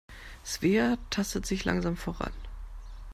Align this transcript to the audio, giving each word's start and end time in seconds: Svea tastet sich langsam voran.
Svea 0.43 0.97
tastet 1.11 1.45
sich 1.45 1.63
langsam 1.63 1.95
voran. 1.95 2.33